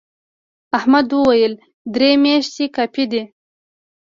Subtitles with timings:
[0.77, 1.53] احمد وويل:
[1.93, 3.23] درې میاشتې کافي دي.